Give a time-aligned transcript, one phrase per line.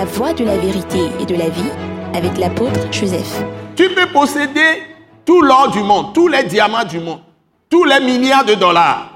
[0.00, 1.70] La voie de la vérité et de la vie
[2.14, 3.44] avec l'apôtre Joseph.
[3.76, 4.82] Tu peux posséder
[5.26, 7.20] tout l'or du monde, tous les diamants du monde,
[7.68, 9.10] tous les milliards de dollars.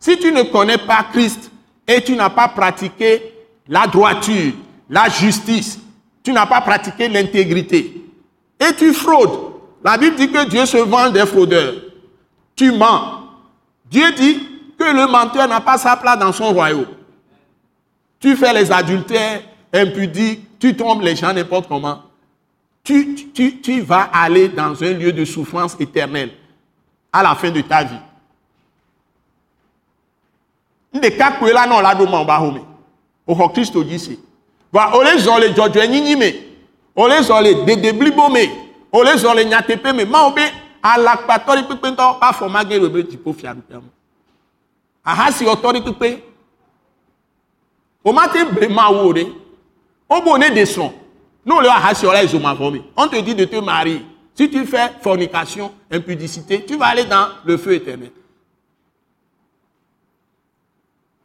[0.00, 1.52] Si tu ne connais pas Christ
[1.86, 3.32] et tu n'as pas pratiqué
[3.68, 4.54] la droiture,
[4.90, 5.78] la justice,
[6.24, 8.02] tu n'as pas pratiqué l'intégrité,
[8.58, 9.52] et tu fraudes,
[9.84, 11.74] la Bible dit que Dieu se vend des fraudeurs.
[12.56, 13.20] Tu mens.
[13.88, 14.42] Dieu dit
[14.76, 16.86] que le menteur n'a pas sa place dans son royaume.
[18.18, 19.40] Tu fais les adultères
[19.74, 22.02] impudiques, tu trompes les gens n'importe comment.
[22.82, 26.30] Tu, tu, vas aller dans un lieu de souffrance éternelle
[27.12, 28.00] à la fin de ta vie.
[30.94, 32.60] Nde kakwe la non la do man ba home.
[33.26, 34.18] O ho Christo dit c'est.
[34.72, 36.30] Va ole zole jojo nyinyi me.
[36.94, 38.44] Ole zole de deblibo me.
[38.92, 40.04] Ole zole nyatepe me.
[40.04, 40.30] Ma
[48.68, 49.43] ma wore.
[50.08, 50.92] O bonne de son.
[51.46, 51.68] Non, le
[52.56, 52.82] fome.
[52.96, 54.02] On te dit de te marier.
[54.34, 58.10] Si tu fais fornication, impudicité, tu vas aller dans le feu éternel.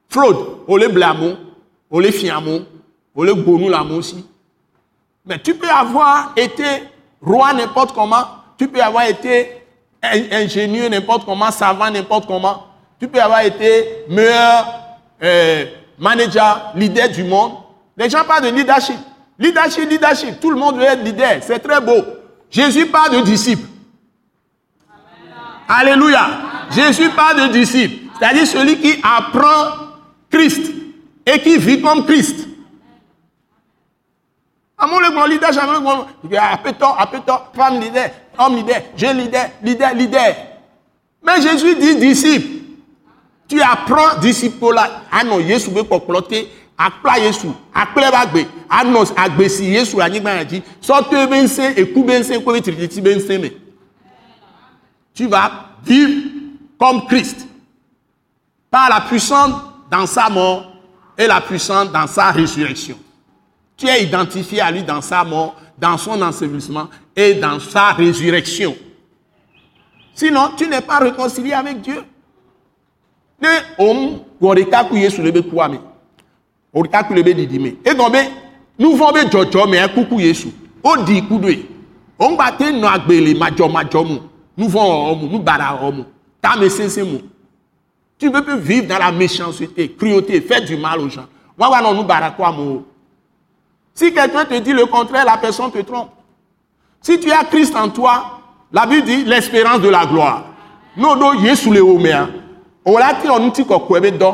[0.09, 1.37] Fraude, on les blâme,
[1.89, 2.65] on les fiamon,
[3.15, 4.25] on les bonou aussi.
[5.25, 6.63] Mais tu peux avoir été
[7.21, 8.23] roi n'importe comment,
[8.57, 9.63] tu peux avoir été
[10.01, 12.65] ingénieux n'importe comment, savant n'importe comment,
[12.99, 14.65] tu peux avoir été meilleur
[15.21, 15.65] euh,
[15.97, 17.53] manager, leader du monde.
[17.99, 18.95] Les gens parlent de leadership.
[19.37, 22.01] Leadership, leadership, tout le monde veut être leader, c'est très beau.
[22.49, 23.67] Jésus parle de disciples.
[25.67, 26.29] Alléluia.
[26.71, 29.75] Jésus parle de disciples, c'est-à-dire celui qui apprend
[30.29, 30.71] Christ
[31.25, 32.47] et qui vit comme Christ.
[34.77, 36.07] Amour le grand leader, jamais le grand.
[36.53, 40.35] Appétant, appétant, femme leader, homme leader, jeune leader, leader, leader.
[41.21, 42.47] Mais Jésus dit disciple.
[43.47, 45.01] Tu apprends disciple là.
[45.11, 46.49] Ah non, Jésus veut comploter.
[46.79, 52.53] Akpla Yesu, akpla bagbe, anos agbesi Yesu anyigba yaji, sorte bense et coup bense ko
[52.53, 53.49] betriti bense me.
[55.13, 55.51] Tu vas
[55.83, 56.29] vivre
[56.77, 57.45] comme Christ.
[58.71, 59.51] Par la puissance
[59.91, 60.71] dans sa mort
[61.17, 62.97] et la puissance dans sa résurrection.
[63.75, 68.73] Tu es identifié à lui dans sa mort, dans son ensevelissement et dans sa résurrection.
[70.13, 72.03] Sinon, tu n'es pas réconcilié avec Dieu.
[73.41, 75.79] Ne om goreka ku Yesu lebe kwame.
[76.73, 77.77] Orika ku lebe didime.
[77.85, 78.19] E gombe
[78.77, 80.47] nous vont be jojo me kuku Yesu.
[80.83, 81.65] O di kudwe.
[82.19, 83.67] On ba te no agbele majo
[84.03, 84.19] mu.
[84.57, 86.03] Nous vont omu, nous bara omu.
[86.41, 87.19] Ta me sense mu.
[88.19, 91.25] Tu peux vivre dans la méchanceté, cruauté, faire du mal aux gens.
[91.57, 92.53] Moi, non, nous barakwa
[93.93, 96.09] Si quelqu'un te dit le contraire, la personne te trompe.
[97.01, 98.41] Si tu as Christ en toi,
[98.73, 100.43] la Bible dit l'espérance de la gloire.
[100.97, 102.27] Non, non, Yesu le omea.
[102.83, 104.33] Ola ti on ti kokwe be do.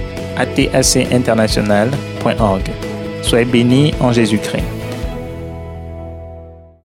[0.37, 2.71] atacinternational.org.
[3.21, 4.80] Soyez bénis en Jésus-Christ.